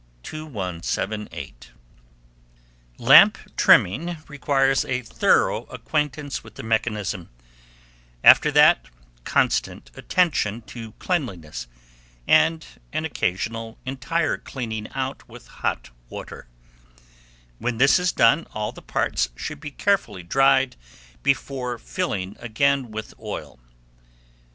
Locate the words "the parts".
18.71-19.29